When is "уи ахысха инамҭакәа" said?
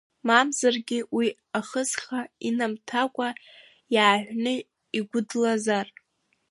1.15-3.29